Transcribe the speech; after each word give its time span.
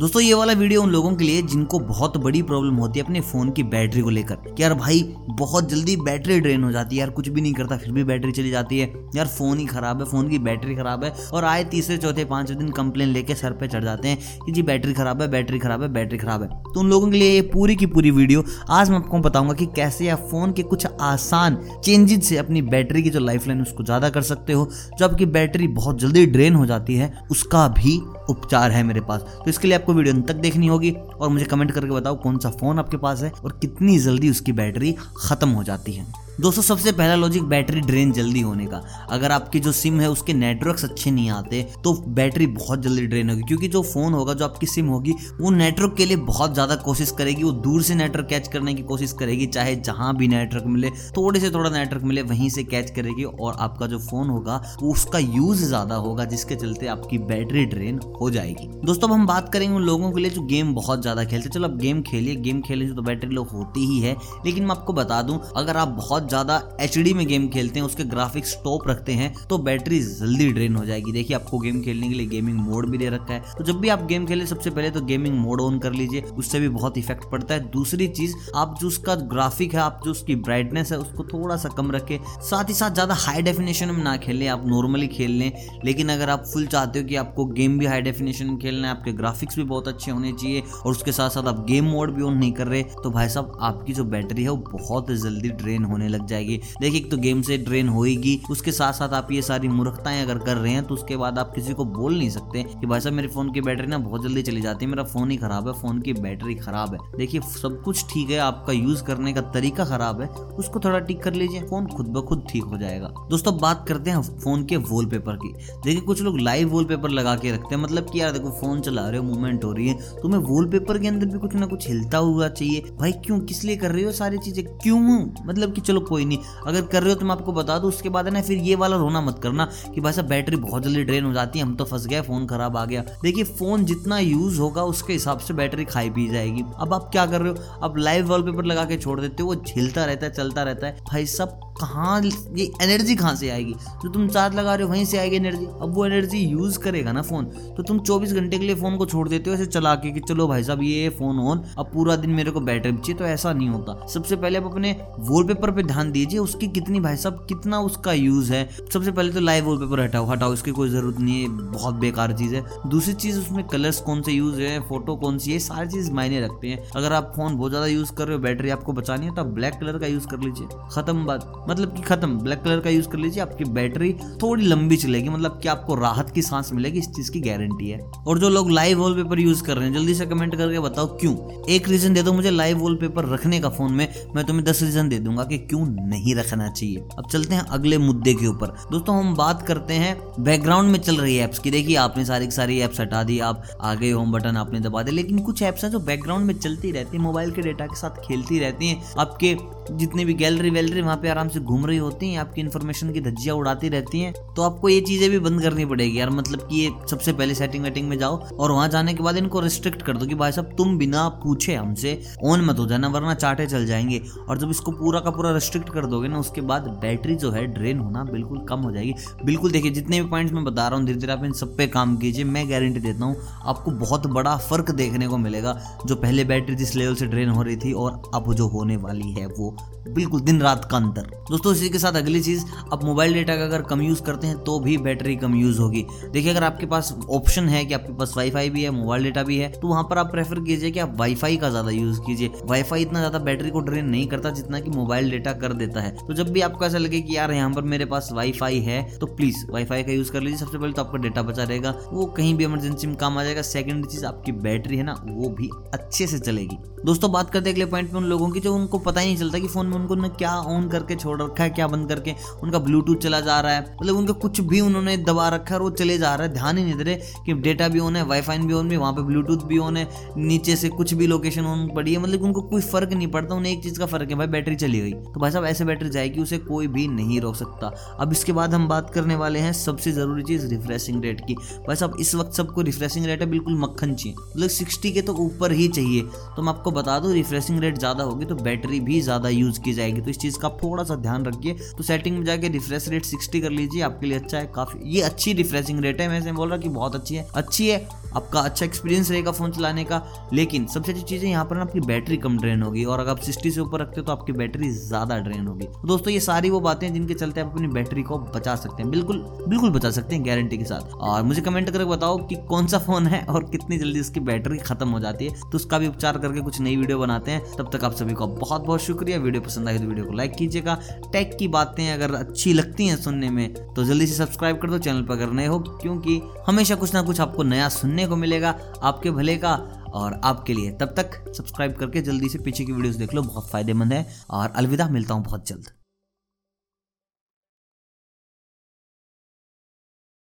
दोस्तों, 0.00 0.20
ये 0.22 0.34
वाला 0.34 0.52
वीडियो 0.52 0.82
उन 0.82 0.90
लोगों 0.90 1.10
के 1.16 1.24
लिए 1.24 1.40
जिनको 1.42 1.78
बहुत 1.78 2.16
बड़ी 2.16 2.40
प्रॉब्लम 2.42 2.74
होती 2.74 2.98
है 2.98 3.04
अपने 3.04 3.20
फ़ोन 3.20 3.50
की 3.50 3.62
बैटरी 3.62 4.00
को 4.00 4.10
लेकर। 4.10 4.34
कि 4.34 4.62
यार 4.62 4.74
भाई, 4.74 5.00
बहुत 5.30 5.70
जल्दी 5.70 5.96
बैटरी 5.96 6.38
ड्रेन 6.40 6.64
हो 6.64 6.70
जाती 6.72 6.96
है। 6.96 7.00
यार, 7.00 7.10
कुछ 7.10 7.28
भी 7.28 7.40
नहीं 7.40 7.52
करता, 7.52 7.76
फिर 7.76 7.92
भी 7.92 8.04
बैटरी 8.04 8.32
चली 8.32 8.50
जाती 8.50 8.78
है। 8.78 8.86
यार 9.16 9.26
फ़ोन 9.26 9.58
ही 9.58 9.64
खराब 9.66 10.00
है 10.00 10.06
फ़ोन 10.06 10.28
की 10.28 10.38
बैटरी 10.38 10.74
खराब 10.74 11.04
है। 11.04 11.10
और 11.32 11.44
आए 11.44 11.64
तीसरे, 11.64 11.96
चौथे, 11.96 12.24
पाँचवें 12.24 12.58
दिन 12.58 12.68
कंप्लेन 12.70 13.08
लेके 13.08 13.34
सर 13.34 13.52
पे 13.52 13.68
चढ़ 13.68 13.84
जाते 13.84 14.08
हैं 14.08 14.18
कि 14.46 14.52
जी 14.52 14.62
बैटरी 14.62 14.92
खराब 14.92 15.22
है 15.22 15.28
बैटरी 15.28 15.58
खराब 15.58 15.82
है 15.82 15.88
बैटरी 15.88 16.18
खराब 16.18 16.42
है। 16.42 16.48
तो 16.74 16.80
उन 16.80 16.90
लोगों 16.90 17.10
के 17.10 17.18
लिए 17.18 17.30
ये 17.30 17.40
पूरी 17.48 17.76
की 17.76 17.86
पूरी 17.86 18.10
वीडियो 18.10 18.44
आज 18.70 18.90
मैं 18.90 18.96
आपको 18.96 19.18
बताऊँगा 19.18 19.54
कि 19.54 19.66
कैसे 19.76 20.08
आप 20.08 20.28
फ़ोन 20.30 20.52
के 20.52 20.62
कुछ 20.64 20.86
आसान 21.00 21.58
चेंजेस 21.84 22.28
से 22.28 22.36
अपनी 22.36 22.62
बैटरी 22.68 23.02
की 23.02 23.10
जो 23.10 23.20
लाइफ 23.20 23.46
लाइन 23.46 23.62
उसको 23.62 23.84
ज़्यादा 23.84 24.10
कर 24.10 24.22
सकते 24.22 24.52
हो। 24.52 24.68
जो 24.98 25.04
आपकी 25.04 25.26
बैटरी 25.28 25.68
बहुत 25.74 26.00
जल्दी 26.00 26.26
ड्रेन 26.26 26.54
हो 26.54 26.66
जाती 26.66 26.96
है, 26.96 27.12
उसका 27.30 27.66
भी 27.70 28.00
उपचार 28.30 28.70
है 28.70 28.82
मेरे 28.82 29.00
पास। 29.00 29.20
तो 29.20 29.50
इसके 29.50 29.68
लिए 29.68 29.76
आपको 29.88 29.96
वीडियो 29.96 30.14
अंत 30.14 30.26
तक 30.28 30.36
देखनी 30.36 30.66
होगी 30.66 30.90
और 31.20 31.28
मुझे 31.28 31.44
कमेंट 31.46 31.70
करके 31.72 31.90
बताओ 31.90 32.16
कौन 32.22 32.38
सा 32.38 32.50
फ़ोन 32.52 32.78
आपके 32.78 32.96
पास 32.98 33.22
है 33.22 33.30
और 33.44 33.52
कितनी 33.60 33.98
जल्दी 33.98 34.30
उसकी 34.30 34.52
बैटरी 34.52 34.92
ख़त्म 35.18 35.48
हो 35.50 35.62
जाती 35.64 35.92
है। 35.92 36.06
दोस्तों, 36.38 36.62
सबसे 36.62 36.90
पहला 36.92 37.14
लॉजिक 37.14 37.42
बैटरी 37.42 37.80
ड्रेन 37.80 38.10
जल्दी 38.12 38.40
होने 38.40 38.66
का। 38.66 38.76
अगर 39.10 39.32
आपकी 39.32 39.60
जो 39.60 39.70
सिम 39.72 40.00
है, 40.00 40.08
उसके 40.10 40.32
नेटवर्क्स 40.32 40.84
अच्छे 40.84 41.10
नहीं 41.10 41.30
आते 41.30 41.62
तो 41.84 41.92
बैटरी 42.08 42.46
बहुत 42.48 42.82
जल्दी 42.82 43.06
ड्रेन 43.06 43.30
होगी। 43.30 43.42
क्योंकि 43.42 43.68
जो 43.68 43.82
फ़ोन 43.82 44.12
होगा, 44.14 44.34
जो 44.34 44.44
आपकी 44.44 44.66
सिम 44.66 44.88
होगी, 44.88 45.14
वो 45.40 45.50
नेटवर्क 45.50 45.94
के 45.96 46.04
लिए 46.06 46.16
बहुत 46.18 46.52
ज़्यादा 46.54 46.74
कोशिश 46.76 47.10
करेगी। 47.10 47.42
वो 47.42 47.50
दूर 47.52 47.82
से 47.82 47.94
नेटवर्क 47.94 48.26
कैच 48.28 48.46
करने 48.48 48.74
की 48.74 48.82
कोशिश 48.82 49.12
करेगी, 49.12 49.46
चाहे 49.48 49.74
जहाँ 49.78 50.14
भी 50.16 50.28
नेटवर्क 50.28 50.64
मिले, 50.66 50.90
थोड़े 51.16 51.40
से 51.40 51.50
थोड़ा 51.50 51.70
नेटवर्क 51.70 52.02
मिले, 52.02 52.22
वहीं 52.24 52.50
से 52.50 52.64
कैच 52.64 52.90
करेगी। 52.90 53.24
और 53.24 53.56
आपका 53.58 53.86
जो 53.86 53.98
फ़ोन 54.00 54.30
होगा 54.30 54.60
उसका 54.84 55.18
यूज़ 55.18 55.64
ज़्यादा 55.64 55.94
होगा, 55.96 56.24
जिसके 56.26 56.56
चलते 56.56 56.86
आपकी 56.86 57.18
बैटरी 57.24 57.64
ड्रेन 57.66 58.00
हो 58.20 58.30
जाएगी। 58.30 58.68
दोस्तों, 58.84 59.08
अब 59.08 59.14
हम 59.14 59.26
बात 59.26 59.52
करेंगे 59.52 59.74
उन 59.76 59.82
लोगों 59.82 60.12
के 60.12 60.20
लिए 60.20 60.30
जो 60.30 60.46
गेम 60.46 60.72
बहुत 60.74 61.02
ज़्यादा 61.02 61.24
खेलते 61.24 61.48
चलो, 61.48 61.68
अब 61.68 61.76
गेम 61.78 62.02
खेलिए। 62.02 62.36
गेम 62.38 62.60
खेलने 62.60 62.88
से 62.88 62.94
तो 62.94 63.02
बैटरी 63.02 63.30
लो 63.30 63.42
होती 63.52 63.86
ही 63.86 64.00
है। 64.00 64.16
लेकिन 64.46 64.64
मैं 64.64 64.76
आपको 64.76 64.92
बता 64.92 65.20
दूँ, 65.22 65.40
अगर 65.56 65.76
आप 65.76 65.88
बहुत 65.98 66.26
ज़्यादा 66.28 66.60
एचडी 66.80 67.12
में 67.14 67.26
गेम 67.28 67.48
खेलते 67.48 67.80
हैं, 67.80 67.86
उसके 67.86 68.04
ग्राफिक्स 68.06 68.54
टॉप 68.64 68.88
रखते 68.88 69.12
हैं 69.12 69.32
तो 69.48 69.58
बैटरी 69.60 69.98
जल्दी 70.00 70.50
ड्रेन 70.52 70.76
हो 70.76 70.84
जाएगी। 70.84 71.12
देखिए, 71.12 71.36
आपको 71.36 71.58
गेम 71.58 71.80
खेलने 71.82 72.08
के 72.08 72.14
लिए 72.14 72.26
गेमिंग 72.26 72.58
मोड 72.58 72.88
भी 72.90 72.98
दे 72.98 73.08
रखा 73.10 73.32
है। 73.34 73.54
तो 73.58 73.64
जब 73.64 73.80
भी 73.80 73.88
आप 73.88 74.02
गेम 74.06 74.26
खेले, 74.26 74.46
सबसे 74.46 74.70
पहले 74.70 74.90
तो 74.90 75.00
गेमिंग 75.02 75.34
मोड 75.36 75.60
ऑन 75.60 75.78
कर 75.78 75.92
लीजिए, 75.92 76.20
उससे 76.20 76.60
भी 76.60 76.68
बहुत 76.70 76.98
इफ़ेक्ट 76.98 77.30
पड़ता 77.30 77.54
है। 77.54 77.68
दूसरी 77.70 78.08
चीज़, 78.10 78.34
आप 78.56 78.76
जो 78.80 78.86
उसका 78.86 79.14
ग्राफिक 79.30 79.74
है, 79.74 79.80
आप 79.80 80.00
जो 80.04 80.10
उसकी 80.10 80.36
ब्राइटनेस 80.38 80.92
है, 80.92 80.98
उसको 80.98 81.24
थोड़ा 81.24 81.56
सा 81.56 81.68
कम 81.68 81.90
रखें। 81.92 82.18
साथ 82.42 82.68
ही 82.68 82.74
साथ 82.74 82.90
ज़्यादा 82.90 83.14
हाई 83.16 83.42
डेफिनेशन 83.42 83.90
में 83.90 84.02
ना 84.04 84.16
खेलें, 84.18 84.46
आप 84.48 84.66
नॉर्मली 84.66 85.06
खेल 85.08 85.30
लें। 85.30 85.80
लेकिन 85.84 86.08
अगर 86.08 86.30
आप 86.30 86.44
फुल 86.44 86.66
चाहते 86.66 86.98
हो 86.98 87.06
कि 87.06 87.16
आपको 87.16 87.44
गेम 87.52 87.78
भी 87.78 87.86
हाई 87.86 88.02
डेफिनेशन 88.02 88.46
में 88.46 88.58
खेलना 88.58 88.88
है, 88.88 88.96
आपके 88.96 89.12
ग्राफिक्स 89.14 89.56
भी 89.56 89.64
बहुत 89.64 89.88
अच्छे 89.88 90.10
होने 90.10 90.32
चाहिए, 90.32 90.62
और 90.76 90.90
उसके 90.90 91.12
साथ 91.12 91.30
साथ 91.30 91.48
आप 91.48 91.64
गेम 91.66 91.84
मोड 91.86 92.14
भी 92.14 92.22
ऑन 92.22 92.36
नहीं 92.38 92.52
कर 92.52 92.66
रहे 92.66 92.82
तो 93.02 93.10
भाई 93.10 93.28
साहब, 93.28 93.56
आपकी 93.60 93.92
जो 93.92 94.04
बैटरी 94.06 94.42
है, 94.42 94.48
वो 94.48 94.56
बहुत 94.72 95.10
जल्दी 95.18 95.48
ड्रेन 95.50 95.84
होने 95.84 96.08
लग 96.08 96.17
जाएगी। 96.20 96.60
देखिए 96.80 97.00
तो 97.00 97.16
गेम 97.18 97.42
से 97.42 97.58
ड्रेन 97.58 97.88
होगी 97.88 98.40
उसके 98.50 98.72
साथ 98.72 98.92
साथ 98.92 99.14
आप 99.14 99.32
ये 99.32 99.42
सारी 99.42 99.68
मूर्खताएँ 99.68 100.22
अगर 100.22 100.38
कर 100.38 100.56
रहे 100.56 100.72
हैं 100.72 100.84
तो 100.84 100.94
उसके 100.94 101.16
बाद 101.16 101.38
आप 101.38 101.52
किसी 101.54 101.74
को 101.74 101.84
बोल 101.86 102.16
नहीं 102.18 102.30
सकते 102.30 102.62
कि 102.70 102.86
भाई 102.86 103.00
साहब, 103.00 103.14
मेरे 103.14 103.28
फ़ोन 103.28 103.52
की 103.52 103.60
बैटरी 103.60 103.86
ना 103.86 103.98
बहुत 103.98 104.22
जल्दी 104.22 104.42
चली 104.42 104.60
जाती 104.60 104.84
है, 104.84 104.90
मेरा 104.90 105.02
फ़ोन 105.04 105.30
ही 105.30 105.36
खराब 105.36 105.68
है 105.68 105.72
फ़ोन 105.72 106.00
की 106.00 106.12
बैटरी 106.12 106.54
खराब 106.54 106.94
है। 106.94 106.98
देखिए, 107.16 107.40
सब 107.52 107.80
कुछ 107.82 108.04
ठीक 108.04 108.30
है, 108.30 108.38
आपका 108.38 108.72
यूज़ 108.72 109.02
करने 109.04 109.32
का 109.32 109.40
तरीका 109.50 109.84
खराब 109.84 110.20
है, 110.20 110.28
उसको 110.28 110.80
थोड़ा 110.80 110.98
ठीक 110.98 111.22
कर 111.22 111.34
लीजिए 111.34 111.60
फ़ोन 111.60 111.86
खुद 111.86 112.06
ब 112.08 112.20
खुद 112.20 112.46
ठीक 112.50 112.64
हो 112.64 112.78
जाएगा। 112.78 113.12
दोस्तों 113.30 113.56
बात 113.58 113.84
करते 113.88 114.10
हैं 114.10 114.22
फ़ोन 114.40 114.64
के 114.64 114.76
वॉलपेपर 114.76 115.36
की। 115.36 115.52
देखिए, 115.84 116.00
कुछ 116.00 116.22
लोग 116.22 116.38
लाइव 116.40 116.68
वॉलपेपर 116.68 117.10
लगा 117.10 117.34
के 117.36 117.52
रखते 117.52 117.74
हैं 117.74 117.82
मतलब 117.82 118.10
कि 118.10 118.20
यार 118.20 118.32
देखो 118.32 118.50
फ़ोन 118.50 118.80
चला 118.80 119.08
रहे 119.08 119.18
हो 119.18 119.24
मूवमेंट 119.24 119.64
हो 119.64 119.72
रही 119.72 119.88
है, 119.88 119.94
तुम्हें 120.22 120.40
वॉलपेपर 120.42 120.98
के 120.98 121.08
अंदर 121.08 121.26
भी 121.26 121.38
कुछ 121.38 121.54
ना 121.54 121.66
कुछ 121.66 121.88
हिलता 121.88 122.18
हुआ 122.18 122.48
चाहिए। 122.48 122.84
भाई, 122.98 123.12
क्यों? 123.24 123.38
किस 123.40 123.64
लिए 123.64 123.76
कर 123.76 123.90
रहे 123.90 124.04
हो 124.04 124.12
सारी 124.12 124.38
चीज़ें? 124.38 124.64
क्यों? 124.74 124.98
मतलब 125.46 125.72
कि 125.72 125.80
चलो 125.80 126.00
कोई 126.08 126.24
नहीं। 126.24 126.38
अगर 126.66 126.82
कर 126.82 127.02
रहे 127.02 127.12
हो 127.12 127.18
तो 127.18 127.26
मैं 127.26 127.32
आपको 127.32 127.52
बता 127.52 127.78
दूँ, 127.78 127.88
उसके 127.88 128.08
बाद 128.08 128.26
है 128.26 128.30
ना, 128.30 128.42
फिर 128.42 128.58
ये 128.58 128.74
वाला 128.74 128.96
रोना 128.96 129.20
मत 129.20 129.40
करना 129.42 129.68
कि 129.94 130.00
भाई 130.00 130.12
साहब, 130.12 130.28
बैटरी 130.28 130.56
बहुत 130.56 130.82
जल्दी 130.82 131.04
ड्रेन 131.04 131.24
हो 131.24 131.32
जाती 131.32 131.58
है, 131.58 131.64
हम 131.64 131.74
तो 131.74 131.84
फंस 131.84 132.06
गए, 132.06 132.20
फ़ोन 132.20 132.46
खराब 132.46 132.76
आ 132.76 132.84
गया। 132.84 133.04
देखिए, 133.22 133.44
फ़ोन 133.44 133.84
जितना 133.84 134.18
यूज़ 134.18 134.60
होगा, 134.60 134.82
उसके 134.82 135.12
हिसाब 135.12 135.38
से 135.38 135.54
बैटरी 135.54 135.84
खाई 135.84 136.10
पी 136.10 136.28
जाएगी। 136.28 136.64
अब 136.78 136.94
आप 136.94 137.08
क्या 137.12 137.26
कर 137.26 137.40
रहे 137.40 137.52
हो? 137.52 137.78
अब 137.82 137.96
लाइव 137.96 138.28
वॉलपेपर 138.28 138.64
लगा 138.64 138.84
के 138.84 138.96
छोड़ 138.96 139.20
देते 139.20 139.42
हो, 139.42 139.48
वो 139.48 139.54
झिलता 139.54 140.04
रहता 140.04 140.26
है, 140.26 140.32
चलता 140.32 140.62
रहता 140.62 140.86
है। 140.86 140.96
भाई 141.12 141.26
सब 141.26 141.60
कहाँ 141.80 142.20
ये 142.20 142.70
एनर्जी 142.82 143.14
कहाँ 143.16 143.34
से 143.36 143.50
आएगी? 143.50 143.74
जो 144.02 144.08
तुम 144.08 144.26
चार्ज 144.28 144.54
लगा 144.54 144.74
रहे 144.74 144.86
हो 144.86 144.90
वहीं 144.90 145.04
से 145.04 145.18
आएगी 145.18 145.36
एनर्जी 145.36 145.66
अब 145.66 145.94
वो 145.94 146.06
एनर्जी 146.06 146.38
यूज़ 146.40 146.78
करेगा 146.78 147.12
ना 147.12 147.22
फ़ोन 147.22 147.44
तो 147.76 147.82
तुम 147.82 147.98
24 148.00 148.32
घंटे 148.32 148.58
के 148.58 148.64
लिए 148.64 148.74
फ़ोन 148.74 148.96
को 148.96 149.06
छोड़ 149.06 149.28
देते 149.28 149.50
हो 149.50 149.56
ऐसे 149.56 149.66
चला 149.66 149.94
के 149.94 150.10
कि 150.10 150.20
चलो 150.20 150.46
भाई 150.48 150.64
साहब 150.64 150.82
ये 150.82 151.08
फ़ोन 151.08 151.38
ऑन 151.40 151.64
अब 151.78 151.90
पूरा 151.94 152.16
दिन 152.16 152.30
मेरे 152.30 152.50
को 152.50 152.60
बैटरी 152.60 152.92
चाहिए 152.92 153.14
तो 153.14 153.24
ऐसा 153.24 153.52
नहीं 153.52 153.68
होता। 153.68 154.06
सबसे 154.06 154.36
पहले 154.36 154.58
आप 154.58 154.64
अपने 154.64 154.92
वॉलपेपर 155.18 155.70
पे 155.70 155.82
ध्यान 155.82 156.10
दीजिए, 156.12 156.38
उसकी 156.38 156.66
कितनी 156.68 157.00
भाई 157.00 157.16
साहब, 157.16 157.44
कितना 157.48 157.80
उसका 157.80 158.12
यूज़ 158.12 158.52
है। 158.52 158.62
सबसे 158.92 159.12
पहले 159.12 159.32
तो 159.32 159.40
लाइव 159.40 159.64
वॉलपेपर 159.64 160.00
हटाओ 160.00 160.26
हटाओ, 160.26 160.52
इसकी 160.52 160.70
कोई 160.70 160.88
ज़रूरत 160.88 161.18
नहीं 161.20 161.42
है, 161.42 161.48
बहुत 161.48 161.94
बेकार 161.94 162.32
चीज़ 162.32 162.54
है। 162.54 162.64
दूसरी 162.86 163.14
चीज़, 163.14 163.38
उसमें 163.40 163.64
कलर्स 163.66 164.00
कौन 164.00 164.22
से 164.22 164.32
यूज़ 164.32 164.60
है 164.60 164.78
फ़ोटो 164.88 165.16
कौन 165.16 165.38
सी 165.38 165.52
है 165.52 165.58
सारी 165.58 165.88
चीज़ 165.88 166.10
मायने 166.12 166.40
रखते 166.40 166.68
हैं। 166.68 166.90
अगर 166.96 167.12
आप 167.12 167.32
फ़ोन 167.36 167.56
बहुत 167.56 167.70
ज़्यादा 167.70 167.86
यूज़ 167.86 168.12
कर 168.12 168.26
रहे 168.26 168.36
हो 168.36 168.42
बैटरी 168.42 168.70
आपको 168.70 168.92
बचानी 168.92 169.26
है 169.26 169.34
तो 169.34 169.40
आप 169.40 169.46
ब्लैक 169.58 169.74
कलर 169.74 169.98
का 169.98 170.06
यूज़ 170.06 170.26
कर 170.26 170.40
लीजिए। 170.40 170.66
खत्म 170.92 171.24
बात। 171.26 171.44
मतलब 171.70 171.94
की 171.96 172.02
खत्म। 172.02 172.38
ब्लैक 172.38 172.62
कलर 172.62 172.80
का 172.80 172.90
यूज़ 172.90 173.08
कर 173.08 173.18
लीजिए, 173.18 173.42
आपकी 173.42 173.64
बैटरी 173.64 174.12
थोड़ी 174.42 174.66
लंबी 174.66 174.96
चलेगी 174.96 175.28
मतलब 175.28 175.58
कि 175.62 175.68
आपको 175.68 175.94
राहत 175.94 176.30
की 176.30 176.42
सांस 176.42 176.72
मिलेगी, 176.72 176.98
इस 176.98 177.08
चीज़ 177.08 177.30
की 177.30 177.40
गारंटी 177.40 177.88
है। 177.90 177.98
और 178.26 178.38
जो 178.38 178.48
लोग 178.48 178.70
लाइव 178.70 178.98
वॉलपेपर 178.98 179.38
यूज़ 179.38 179.62
कर 179.62 179.76
रहे 179.76 179.86
हैं, 179.86 179.94
जल्दी 179.94 180.14
से 180.14 180.26
कमेंट 180.26 180.56
करके 180.56 180.80
बताओ 180.80 181.06
क्यों। 181.06 181.36
एक 181.68 181.88
रीजन 181.88 182.14
दे 182.14 182.22
दो 182.22 182.32
मुझे 182.32 182.50
लाइव 182.50 182.78
वॉलपेपर 182.78 183.28
रखने 183.28 183.60
का 183.60 183.68
फ़ोन 183.68 183.92
में, 183.92 184.08
मैं 184.36 184.44
तुम्हें 184.44 184.64
दस 184.64 184.82
रीजन 184.82 185.08
दे 185.08 185.18
दूँगा 185.18 185.44
कि 185.44 185.58
क्यों 185.58 185.86
नहीं 186.08 186.34
रखना 186.34 186.68
चाहिए। 186.68 186.96
अब 187.18 187.28
चलते 187.32 187.54
हैं 187.54 187.62
अगले 187.62 187.98
मुद्दे 187.98 188.34
के 188.34 188.46
ऊपर। 188.46 188.74
दोस्तों, 188.92 189.18
हम 189.18 189.34
बात 189.34 189.62
करते 189.62 189.94
हैं 189.94 190.16
बैकग्राउंड 190.40 190.90
में 190.90 190.98
चल 190.98 191.16
रही 191.16 191.36
एप्स 191.36 191.58
की। 191.58 191.70
देखिए, 191.70 191.96
आपने 191.96 192.24
सारी 192.24 192.50
सारी 192.50 192.78
एप्स 192.80 193.00
हटा 193.00 193.22
दी, 193.22 193.38
आप 193.38 193.62
आगे 193.80 194.10
होम 194.10 194.32
बटन 194.32 194.56
आपने 194.56 194.80
दबा 194.80 195.02
दिया, 195.02 195.14
लेकिन 195.14 195.38
कुछ 195.38 195.62
एप्स 195.62 195.84
हैं 195.84 195.90
जो 195.90 195.98
बैकग्राउंड 196.00 196.46
में 196.46 196.54
चलती 196.54 196.90
रहती 196.92 197.16
है 197.16 197.22
मोबाइल 197.22 197.50
के 197.50 197.62
डेटा 197.62 197.86
के 197.86 197.96
साथ 197.96 198.20
खेलती 198.26 198.58
रहती 198.58 198.88
हैं। 198.88 199.02
आपके 199.18 199.56
जितने 199.90 200.24
भी 200.24 200.34
गैलरी 200.34 200.70
वैलरी 200.70 201.02
वहाँ 201.02 201.16
पे 201.16 201.28
आराम 201.28 201.48
से 201.48 201.60
घूम 201.60 201.86
रही 201.86 201.96
होती 201.98 202.32
हैं, 202.32 202.38
आपकी 202.40 202.60
इन्फॉर्मेशन 202.60 203.12
की 203.12 203.20
धज्जियाँ 203.20 203.56
उड़ाती 203.56 203.88
रहती 203.88 204.20
हैं 204.20 204.32
तो 204.56 204.62
आपको 204.62 204.88
ये 204.88 205.00
चीज़ें 205.00 205.28
भी 205.30 205.38
बंद 205.38 205.62
करनी 205.62 205.84
पड़ेगी 205.84 206.18
यार 206.18 206.30
मतलब 206.30 206.66
कि 206.68 206.76
ये 206.76 206.90
सबसे 207.10 207.32
पहले 207.32 207.54
सेटिंग 207.54 207.84
वेटिंग 207.84 208.08
में 208.08 208.16
जाओ 208.18 208.38
और 208.50 208.72
वहाँ 208.72 208.88
जाने 208.88 209.14
के 209.14 209.22
बाद 209.22 209.36
इनको 209.36 209.60
रिस्ट्रिक्ट 209.60 210.02
कर 210.02 210.16
दो 210.16 210.26
कि 210.26 210.34
भाई 210.34 210.52
साहब 210.52 210.74
तुम 210.78 210.96
बिना 210.98 211.28
पूछे 211.42 211.74
हमसे 211.74 212.20
ऑन 212.44 212.64
मत 212.64 212.78
हो 212.78 212.86
जाना, 212.86 213.08
वरना 213.08 213.34
चाटे 213.34 213.66
चल 213.66 213.86
जाएँगे। 213.86 214.20
और 214.48 214.58
जब 214.58 214.70
इसको 214.70 214.92
पूरा 214.92 215.20
का 215.20 215.30
पूरा 215.30 215.52
रिस्ट्रिक्ट 215.54 215.88
कर 215.88 216.06
दोगे 216.06 216.28
ना, 216.28 216.38
उसके 216.38 216.60
बाद 216.60 216.88
बैटरी 217.02 217.34
जो 217.36 217.50
है 217.50 217.66
ड्रेन 217.68 217.98
होना 217.98 218.24
बिल्कुल 218.24 218.64
कम 218.68 218.80
हो 218.80 218.92
जाएगी। 218.92 219.14
बिल्कुल 219.44 219.72
देखिए, 219.72 219.90
जितने 219.90 220.20
भी 220.22 220.28
पॉइंट्स 220.28 220.52
मैं 220.54 220.64
बता 220.64 220.88
रहा 220.88 220.98
हूँ, 220.98 221.06
धीरे 221.06 221.18
धीरे 221.18 221.32
आप 221.32 221.44
इन 221.44 221.52
सब 221.52 221.76
पे 221.76 221.86
काम 221.88 222.16
कीजिए, 222.16 222.44
मैं 222.44 222.68
गारंटी 222.70 223.00
देता 223.00 223.24
हूँ 223.24 223.36
आपको 223.64 223.90
बहुत 223.98 224.26
बड़ा 224.28 224.56
फ़र्क 224.58 224.90
देखने 224.92 225.28
को 225.28 225.38
मिलेगा, 225.38 225.78
जो 226.06 226.16
पहले 226.16 226.44
बैटरी 226.44 226.76
जिस 226.76 226.94
लेवल 226.96 227.14
से 227.14 227.26
ड्रेन 227.26 227.48
हो 227.48 227.62
रही 227.62 227.76
थी 227.76 227.92
और 227.94 228.22
अब 228.34 228.52
जो 228.54 228.68
होने 228.68 228.96
वाली 228.98 229.32
है 229.32 229.46
वो। 229.48 229.76
बिल्कुल 230.08 230.40
दिन 230.40 230.60
रात 230.62 230.84
का 230.90 230.96
अंतर। 230.96 231.22
दोस्तों, 231.50 231.72
इसी 231.72 231.88
के 231.88 231.98
साथ 231.98 232.12
अगली 232.12 232.40
चीज़ 232.40 232.64
आप 232.92 233.04
मोबाइल 233.04 233.32
डेटा 233.34 233.56
का 233.56 233.64
अगर 233.64 233.82
कम 233.82 234.00
यूज़ 234.02 234.22
करते 234.22 234.46
हैं 234.46 234.56
तो 234.64 234.78
भी 234.80 234.96
बैटरी 234.98 235.34
कम 235.36 235.54
यूज़ 235.54 235.78
होगी। 235.80 236.04
देखिए, 236.32 236.50
अगर 236.50 236.64
आपके 236.64 236.86
पास 236.86 237.12
ऑप्शन 237.30 237.68
है 237.68 237.84
कि 237.84 237.94
आपके 237.94 238.12
पास 238.12 238.32
वाईफाई 238.36 238.70
भी 238.70 238.82
है 238.82 238.90
मोबाइल 238.90 239.24
डेटा 239.24 239.42
भी 239.42 239.56
है 239.58 239.68
तो 239.70 239.88
वहाँ 239.88 240.02
पर 240.04 240.18
आप 240.18 240.30
प्रेफर 240.30 240.60
कीजिए 240.60 240.90
कि 240.90 241.00
आप 241.00 241.16
वाईफाई 241.18 241.56
का 241.56 241.70
ज़्यादा 241.70 241.90
यूज़ 241.90 242.20
कीजिए। 242.20 242.50
वाईफाई 242.64 243.02
इतना 243.02 243.18
ज़्यादा 243.18 243.38
बैटरी 243.40 243.70
को 243.70 243.80
ड्रेन 243.80 244.06
नहीं 244.06 244.26
करता 244.26 244.50
जितना 244.50 244.80
कि 244.80 244.90
मोबाइल 244.90 245.30
डेटा 245.30 245.52
कर 245.54 245.72
देता 245.74 246.00
है। 246.00 246.16
तो 246.18 246.34
जब 246.34 246.52
भी 246.52 246.60
आपको 246.60 246.84
ऐसा 246.84 246.98
लगे 246.98 247.20
कि 247.20 247.36
यार, 247.36 247.52
यहाँ 247.52 247.70
पर 247.70 247.82
मेरे 247.84 248.04
पास 248.04 248.28
वाईफाई 248.32 248.80
है 248.80 249.02
तो 249.18 249.26
प्लीज़ 249.28 249.64
वाईफाई 249.70 250.02
का 250.02 250.12
यूज़ 250.12 250.32
कर 250.32 250.40
लीजिए। 250.40 250.58
सबसे 250.58 250.78
पहले 250.78 250.92
तो 250.92 251.02
आपका 251.02 251.18
डेटा 251.18 251.42
बचा 251.42 251.62
रहेगा। 251.62 251.94
वो 252.12 252.24
कहीं 252.36 252.54
भी 252.54 252.64
इमरजेंसी 252.64 253.06
में 253.06 253.16
काम 253.16 253.38
आ 253.38 253.44
जाएगा। 253.44 253.62
सेकंड 253.64 254.06
चीज़, 254.06 254.24
आपकी 254.26 254.52
बैटरी 254.54 254.96
है 254.96 255.02
ना, 255.02 255.14
वो 255.26 255.48
भी 255.50 255.70
अच्छे 255.94 256.26
से 256.26 256.38
चलेगी। 256.38 256.78
दोस्तों, 257.04 257.30
बात 257.32 257.50
करते 257.50 257.70
अगले 257.70 257.84
पॉइंट 257.86 258.12
में 258.12 258.20
उन 258.20 258.26
लोगों 258.26 258.48
की, 258.50 258.60
जो 258.60 258.74
उनको 258.74 258.98
पता 259.00 259.20
ही 259.20 259.26
नहीं 259.26 259.36
चलता 259.36 259.58
कि 259.58 259.67
फ़ोन 259.68 259.86
में 259.86 259.96
उनको 259.96 260.14
ना 260.14 260.28
क्या 260.28 260.52
ऑन 260.68 260.88
करके 260.88 261.14
छोड़ 261.16 261.40
रखा 261.42 261.62
है, 261.62 261.70
क्या 261.70 261.86
बंद 261.88 262.08
करके, 262.08 262.34
उनका 262.62 262.78
ब्लूटूथ 262.78 263.16
चला 263.16 263.40
जा 263.40 263.60
रहा 263.60 263.72
है। 263.72 263.80
मतलब 263.92 264.16
उनका 264.16 264.32
कुछ 264.38 264.60
भी 264.62 264.80
उन्होंने 264.80 265.16
दबा 265.18 265.48
रखा 265.48 265.70
है 265.70 265.76
और 265.76 265.82
वो 265.82 265.90
चले 265.92 266.18
जा 266.18 266.34
रहा 266.34 266.46
है। 266.46 266.52
ध्यान 266.52 266.78
ही 266.78 266.84
नहीं 266.84 266.94
दे 266.94 267.02
रहे 267.02 267.16
कि 267.46 267.54
डेटा 267.62 267.88
भी 267.88 267.98
ऑन 267.98 268.16
है 268.16 268.22
वाईफाई 268.24 268.58
भी 268.58 268.74
ऑन 268.74 268.90
है, 268.90 268.96
वहाँ 268.96 269.12
पे 269.12 269.22
ब्लूटूथ 269.22 269.66
भी 269.66 269.78
ऑन 269.78 269.96
है, 269.96 270.08
नीचे 270.38 270.76
से 270.76 270.88
कुछ 270.88 271.14
भी 271.14 271.26
लोकेशन 271.26 271.66
ऑन 271.66 271.86
पड़ी 271.94 272.12
है। 272.12 272.18
मतलब 272.18 272.42
उनको 272.42 272.62
कोई 272.62 272.82
फ़र्क 272.82 273.12
नहीं 273.12 273.28
पड़ता, 273.28 273.54
उन्हें 273.54 273.72
एक 273.72 273.82
चीज़ 273.82 273.98
का 273.98 274.06
फ़र्क 274.06 274.30
है, 274.30 274.36
भाई 274.36 274.46
बैटरी 274.46 274.76
चली 274.76 275.00
गई। 275.00 275.12
तो 275.12 275.40
भाई 275.40 275.50
साहब, 275.50 275.64
ऐसे 275.64 275.84
बैटरी 275.84 276.08
जाएगी, 276.08 276.40
उसे 276.40 276.58
कोई 276.58 276.86
भी 276.88 277.06
नहीं 277.08 277.40
रोक 277.40 277.56
सकता। 277.56 277.92
अब 278.20 278.32
इसके 278.32 278.52
बाद 278.52 278.74
हम 278.74 278.88
बात 278.88 279.10
करने 279.10 279.34
वाले 279.36 279.58
हैं 279.58 279.72
सबसे 279.74 280.12
ज़रूरी 280.12 280.42
चीज़ 280.42 280.66
रिफ्रेशिंग 280.66 281.22
रेट 281.24 281.40
की। 281.40 281.54
भाई 281.86 281.96
साहब, 281.96 282.16
इस 282.20 282.34
वक्त 282.34 282.52
सबको 282.52 282.82
रिफ्रेशिंग 282.82 283.26
रेट 283.26 283.40
है 283.40 283.46
बिल्कुल 283.50 283.78
मक्खन 283.78 284.14
चाहिए। 284.14 284.34
मतलब 284.38 284.68
सिक्सटी 284.70 285.12
के 285.12 285.22
तो 285.22 285.34
ऊपर 285.38 285.72
ही 285.72 285.88
चाहिए। 285.88 286.22
तो 286.56 286.62
मैं 286.62 286.68
आपको 286.68 286.90
बता 286.90 287.18
दूँ 287.18 287.32
रिफ्रेशिंग 287.32 287.80
रेट 287.80 287.98
ज़्यादा 287.98 288.24
होगी 288.24 288.46
तो 288.46 288.54
बैटरी 288.54 289.00
भी 289.00 289.20
ज़्यादा 289.20 289.48
यूज़ 289.58 289.80
की 289.80 289.92
जाएगी। 289.92 290.20
तो 290.20 290.30
इस 290.30 290.38
चीज़ 290.38 290.58
का 290.58 290.68
थोड़ा 290.68 291.04
सा 291.04 291.14
ध्यान 291.14 291.44
रखिए। 291.44 291.74
तो 291.74 292.02
सेटिंग 292.02 292.38
में 292.38 292.44
जाके 292.44 292.68
रिफ्रेश 292.68 293.08
रेट 293.08 293.24
सिक्सटी 293.24 293.60
कर 293.60 293.70
लीजिए, 293.70 294.02
आपके 294.02 294.26
लिए 294.26 294.38
अच्छा 294.38 294.58
है। 294.58 294.72
काफ़ी, 294.74 295.10
ये 295.10 295.22
अच्छी 295.22 295.52
रिफ्रेशिंग 295.52 296.00
रेट 296.00 296.20
है। 296.20 296.28
मैं 296.28 296.54
बोल 296.54 296.68
रहा 296.68 296.78
कि 296.78 296.88
बहुत 296.88 297.14
अच्छी 297.14 297.34
है। 297.34 297.48
अच्छी 297.54 297.88
है 297.88 298.08
आपका 298.36 298.60
अच्छा 298.60 298.84
एक्सपीरियंस 298.86 299.30
रहेगा 299.30 299.52
फ़ोन 299.52 299.72
चलाने 299.72 300.04
का। 300.04 300.22
लेकिन 300.52 300.86
सबसे 300.86 301.12
अच्छी 301.12 301.24
चीज़ 301.24 301.44
है, 301.44 301.50
यहाँ 301.50 301.64
पर 301.64 301.76
ना 301.76 301.82
आपकी 301.82 302.00
बैटरी 302.02 302.36
कम 302.36 302.58
ड्रेन 302.58 302.82
होगी 302.82 303.04
और 303.04 303.20
अगर 303.20 303.30
आप 303.30 303.38
सिक्सटी 303.40 303.70
से 303.70 303.80
ऊपर 303.80 304.00
रखते 304.00 304.20
हो 304.20 304.26
तो 304.26 304.32
आपकी 304.32 304.52
बैटरी 304.52 304.90
ज़्यादा 304.90 305.38
ड्रेन 305.38 305.66
होगी। 305.66 305.86
तो 305.86 306.08
दोस्तों, 306.08 306.32
ये 306.32 306.40
सारी 306.40 306.70
वो 306.70 306.80
बातें 306.80 307.12
जिनके 307.12 307.34
चलते 307.34 307.60
आप 307.60 307.72
अपनी 307.72 307.88
बैटरी 307.88 308.22
को 308.22 308.38
बचा 308.38 308.74
सकते 308.76 309.02
हैं। 309.02 309.10
बिल्कुल 309.10 309.44
बिल्कुल 309.68 309.90
बचा 309.90 310.10
सकते 310.10 310.34
हैं 310.34 310.44
गारंटी 310.46 310.78
के 310.78 310.84
साथ। 310.84 311.12
और 311.12 311.42
मुझे 311.42 311.62
कमेंट 311.62 311.90
करके 311.90 312.04
बताओ 312.06 312.36
कि 312.38 312.54
कौन 312.68 312.86
सा 312.86 312.98
फ़ोन 312.98 313.26
है 313.26 313.44
और 313.44 313.64
कितनी 313.70 313.98
जल्दी 313.98 314.20
उसकी 314.20 314.40
बैटरी 314.42 314.78
खत्म 314.80 315.08
हो 315.08 315.20
जाती 315.20 315.46
है। 315.46 315.60
तो 315.62 315.76
उसका 315.76 315.98
भी 315.98 316.06
उपचार 316.08 316.38
करके 316.38 316.60
कुछ 316.60 316.80
नई 316.80 316.96
वीडियो 316.96 317.18
बनाते 317.18 317.50
हैं। 317.50 317.62
तब 317.76 317.90
तक 317.92 318.04
आप 318.04 318.12
सभी 318.14 318.34
को 318.34 318.46
बहुत 318.48 318.82
बहुत 318.82 319.02
शुक्रिया। 319.02 319.38
वीडियो 319.38 319.62
पसंद 319.62 319.88
आई 319.88 319.98
तो 319.98 320.04
वीडियो 320.04 320.26
को 320.26 320.32
लाइक 320.32 320.54
कीजिएगा। 320.54 320.98
टेक 321.32 321.56
की 321.58 321.68
बातें 321.68 322.10
अगर 322.10 322.34
अच्छी 322.34 322.72
लगती 322.72 323.06
हैं 323.06 323.16
सुनने 323.18 323.50
में 323.50 323.72
तो 323.94 324.04
जल्दी 324.04 324.26
से 324.26 324.34
सब्सक्राइब 324.36 324.78
कर 324.78 324.90
दो। 324.90 324.98
चैनल 325.00 325.22
पर 325.22 325.34
अगर 325.34 325.52
नए 325.52 325.66
हो, 325.66 325.78
क्योंकि 325.78 326.40
हमेशा 326.66 326.94
कुछ 326.94 327.14
ना 327.14 327.22
कुछ 327.22 327.40
आपको 327.40 327.62
नया 327.64 327.88
सुनने 327.90 328.17
को 328.26 328.36
मिलेगा 328.36 328.78
आपके 329.02 329.30
भले 329.30 329.56
का 329.56 329.74
और 330.14 330.40
आपके 330.44 330.74
लिए। 330.74 330.90
तब 330.92 331.14
तक 331.16 331.52
सब्सक्राइब 331.54 331.94
करके 331.94 332.22
जल्दी 332.22 332.48
से 332.48 332.58
पीछे 332.58 332.84
की 332.84 332.92
वीडियोस 332.92 333.16
देख 333.16 333.34
लो, 333.34 333.42
बहुत 333.42 333.68
फ़ायदेमंद 333.70 334.12
है 334.12 334.26
और 334.50 334.70
अलविदा, 334.70 335.08
मिलता 335.08 335.34
हूँ 335.34 335.44
बहुत 335.44 335.66
जल्द। 335.68 335.90